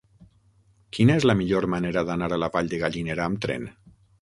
Quina 0.97 1.17
és 1.21 1.27
la 1.31 1.35
millor 1.43 1.67
manera 1.75 2.05
d'anar 2.09 2.33
a 2.33 2.41
la 2.45 2.51
Vall 2.57 2.73
de 2.73 2.81
Gallinera 2.85 3.29
amb 3.29 3.45
tren? 3.47 3.71